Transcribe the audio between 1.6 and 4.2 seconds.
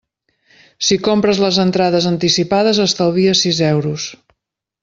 entrades anticipades estalvies sis euros.